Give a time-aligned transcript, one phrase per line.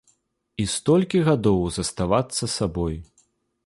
[0.63, 2.95] І столькі гадоў заставацца сабой.